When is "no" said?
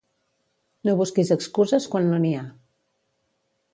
0.89-0.95, 2.13-2.21